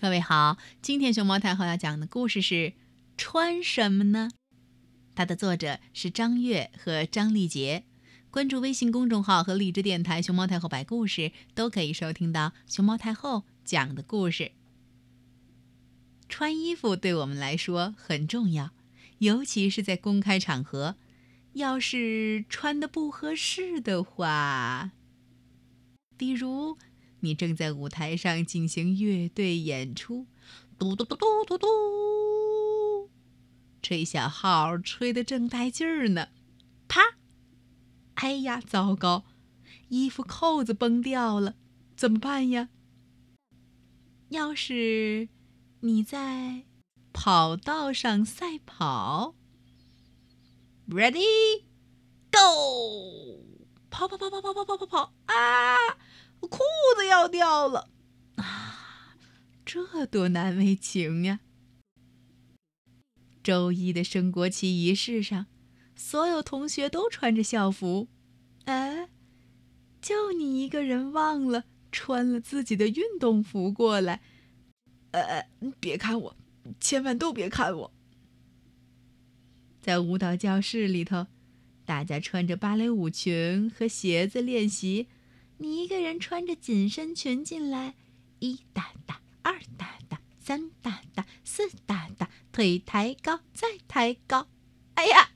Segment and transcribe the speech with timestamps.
[0.00, 2.54] 各位好，今天熊猫太后要讲的故事是
[3.18, 4.30] 《穿什么呢》。
[5.14, 7.84] 它的作者是张悦和张丽杰。
[8.30, 14.52] 关注微信公众号和荔枝电台“熊猫太后摆故事”，都可以收听到熊猫太后讲的故事。
[16.30, 18.70] 穿衣服对我们来说很重要，
[19.18, 20.96] 尤其是在公开场合。
[21.52, 24.92] 要是穿的不合适的话，
[26.16, 26.78] 比如……
[27.20, 30.26] 你正在舞台上进行乐队演出，
[30.78, 33.10] 嘟嘟嘟嘟嘟嘟，
[33.82, 36.28] 吹小号吹得正带劲儿呢，
[36.88, 37.00] 啪！
[38.14, 39.24] 哎呀，糟糕，
[39.88, 41.56] 衣服扣子崩掉了，
[41.96, 42.68] 怎么办呀？
[44.30, 45.28] 要是
[45.80, 46.64] 你在
[47.12, 49.34] 跑道上赛跑
[50.88, 51.64] ，Ready
[52.30, 53.44] Go！
[53.90, 55.98] 跑跑跑跑跑跑跑跑跑啊！
[56.40, 56.58] 我裤
[56.96, 57.88] 子要掉了
[58.36, 59.16] 啊！
[59.64, 61.40] 这多难为情呀！
[63.42, 65.46] 周一的升国旗仪式上，
[65.94, 68.08] 所有同学都穿着校服，
[68.64, 69.08] 哎，
[70.00, 74.20] 就你一个人忘了穿了自己的运动服过来。
[75.12, 75.48] 呃，
[75.80, 76.36] 别看我，
[76.78, 77.92] 千万都别看我。
[79.80, 81.26] 在舞蹈教室里头，
[81.84, 85.08] 大家穿着芭蕾舞裙和鞋子练习。
[85.62, 87.94] 你一个人穿着紧身裙进来，
[88.38, 94.48] 一哒哒，二哒哒，三哒哒，四哒哒，腿抬高，再抬高。
[94.94, 95.32] 哎呀，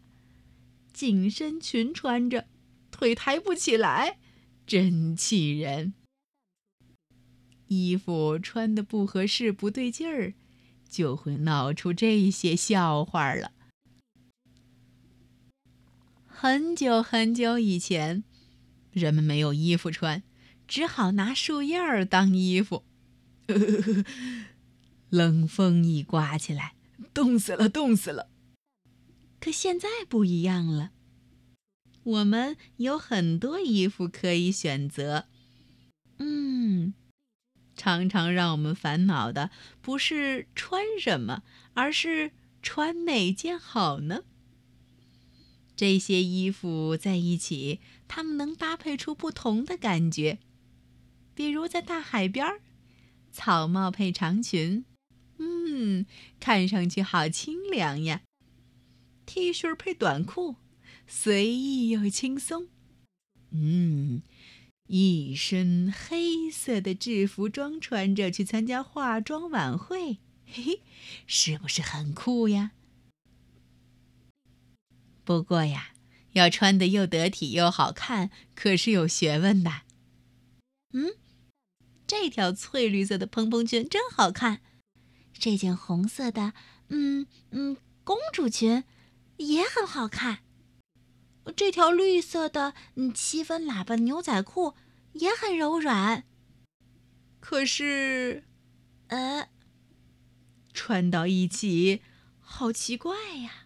[0.95, 2.47] 紧身裙穿着，
[2.91, 4.19] 腿抬不起来，
[4.67, 5.93] 真气人。
[7.67, 10.33] 衣服穿的不合适、不对劲儿，
[10.89, 13.53] 就会闹出这些笑话了。
[16.25, 18.25] 很久很久以前。
[18.95, 20.23] 人们没有衣服穿，
[20.67, 22.85] 只好拿树叶儿当衣服。
[25.11, 26.75] 冷风一刮起来，
[27.13, 28.31] 冻死了，冻死了。
[29.39, 30.93] 可现在不一样了，
[32.03, 35.27] 我们有很多衣服可以选择。
[36.19, 36.95] 嗯，
[37.77, 39.51] 常常让我们烦恼的
[39.83, 41.43] 不是穿什么，
[41.75, 42.33] 而是
[42.63, 44.23] 穿哪件好呢？
[45.77, 50.39] 这些衣服在一起，它们能搭配出不同的感觉。
[51.35, 52.61] 比如在大海边儿，
[53.33, 54.85] 草帽配长裙，
[55.39, 56.07] 嗯，
[56.39, 58.23] 看上去好清凉呀。
[59.27, 60.57] T 恤配短裤，
[61.07, 62.69] 随意又轻松。
[63.51, 64.23] 嗯，
[64.87, 70.81] 一身黑色的制服装穿着去参加化妆晚会，嘿嘿，
[71.27, 72.73] 是不是很酷呀？
[75.25, 75.93] 不过呀，
[76.33, 79.83] 要穿的又得体又好看，可是有学问的。
[80.93, 81.15] 嗯，
[82.07, 84.61] 这条翠绿色的蓬蓬裙真好看，
[85.33, 86.53] 这件红色的，
[86.89, 88.85] 嗯嗯，公主裙
[89.39, 90.41] 也很好看。
[91.57, 94.75] 这条绿色的，嗯，七分喇叭牛仔裤
[95.15, 96.25] 也很柔软。
[97.41, 98.45] 可是，
[99.09, 99.49] 呃，
[100.73, 102.03] 穿到一起
[102.41, 103.64] 好奇怪呀。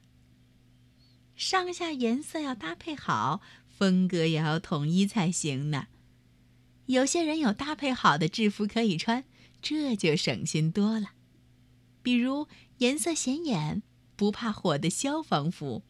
[1.39, 5.87] 上下颜色要搭配好，风格也要统一才行呢。
[6.87, 9.23] 有些人有搭配好的制服可以穿，
[9.63, 11.13] 这就省心多了。
[12.03, 12.49] 比如
[12.79, 13.85] 颜色显眼、
[14.17, 15.85] 不怕火的消防服，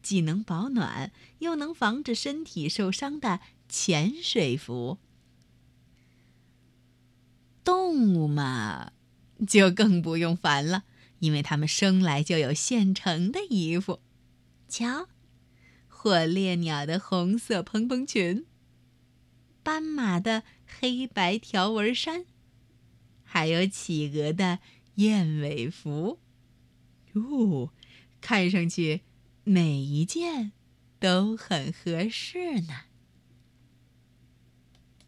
[0.00, 4.98] 既能保暖又能防止身体受伤的潜水服。
[7.64, 8.92] 动物嘛，
[9.48, 10.84] 就更不用烦了，
[11.18, 13.98] 因为它们生来就有现成的衣服。
[14.68, 15.08] 瞧，
[15.88, 18.44] 火烈鸟的红色蓬蓬裙，
[19.62, 22.24] 斑马的黑白条纹衫，
[23.22, 24.58] 还有企鹅的
[24.96, 26.18] 燕尾服，
[27.12, 27.72] 哟，
[28.20, 29.02] 看上去
[29.44, 30.52] 每一件
[30.98, 32.85] 都很合适呢。